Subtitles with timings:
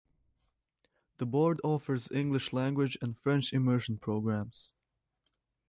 [1.17, 4.71] The Board offers English language and French Immersion programs.